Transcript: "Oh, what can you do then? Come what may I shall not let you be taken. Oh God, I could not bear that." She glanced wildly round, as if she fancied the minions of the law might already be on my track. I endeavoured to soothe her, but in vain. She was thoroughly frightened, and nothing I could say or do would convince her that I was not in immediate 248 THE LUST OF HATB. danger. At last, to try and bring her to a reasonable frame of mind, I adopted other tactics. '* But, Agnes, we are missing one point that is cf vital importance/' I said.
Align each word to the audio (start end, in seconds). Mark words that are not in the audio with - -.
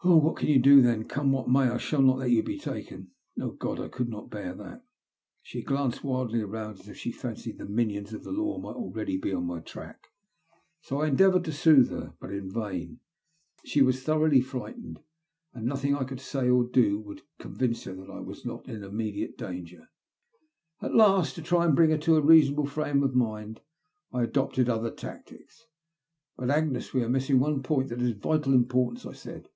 "Oh, 0.08 0.16
what 0.16 0.36
can 0.36 0.48
you 0.48 0.60
do 0.60 0.80
then? 0.80 1.04
Come 1.04 1.32
what 1.32 1.50
may 1.50 1.68
I 1.68 1.76
shall 1.76 2.00
not 2.00 2.18
let 2.18 2.30
you 2.30 2.42
be 2.44 2.56
taken. 2.56 3.10
Oh 3.40 3.50
God, 3.50 3.80
I 3.80 3.88
could 3.88 4.08
not 4.08 4.30
bear 4.30 4.54
that." 4.54 4.84
She 5.42 5.60
glanced 5.60 6.04
wildly 6.04 6.42
round, 6.44 6.78
as 6.78 6.88
if 6.88 6.96
she 6.96 7.10
fancied 7.10 7.58
the 7.58 7.66
minions 7.66 8.12
of 8.14 8.22
the 8.22 8.30
law 8.30 8.58
might 8.58 8.76
already 8.76 9.18
be 9.18 9.32
on 9.32 9.44
my 9.44 9.58
track. 9.58 10.06
I 10.90 11.08
endeavoured 11.08 11.44
to 11.46 11.52
soothe 11.52 11.90
her, 11.90 12.14
but 12.20 12.32
in 12.32 12.48
vain. 12.48 13.00
She 13.64 13.82
was 13.82 14.00
thoroughly 14.04 14.40
frightened, 14.40 15.00
and 15.52 15.66
nothing 15.66 15.96
I 15.96 16.04
could 16.04 16.20
say 16.20 16.48
or 16.48 16.62
do 16.64 17.00
would 17.00 17.22
convince 17.40 17.82
her 17.84 17.94
that 17.96 18.08
I 18.08 18.20
was 18.20 18.46
not 18.46 18.66
in 18.68 18.84
immediate 18.84 19.36
248 19.36 19.36
THE 19.36 19.48
LUST 19.60 19.72
OF 19.72 19.82
HATB. 19.82 19.82
danger. 19.82 19.88
At 20.80 20.94
last, 20.94 21.34
to 21.34 21.42
try 21.42 21.64
and 21.66 21.74
bring 21.74 21.90
her 21.90 21.98
to 21.98 22.16
a 22.16 22.22
reasonable 22.22 22.66
frame 22.66 23.02
of 23.02 23.16
mind, 23.16 23.60
I 24.12 24.22
adopted 24.22 24.68
other 24.70 24.92
tactics. 24.92 25.66
'* 26.02 26.36
But, 26.36 26.50
Agnes, 26.50 26.94
we 26.94 27.02
are 27.02 27.08
missing 27.10 27.40
one 27.40 27.62
point 27.64 27.88
that 27.88 28.00
is 28.00 28.14
cf 28.14 28.20
vital 28.22 28.52
importance/' 28.54 29.04
I 29.04 29.12
said. 29.12 29.50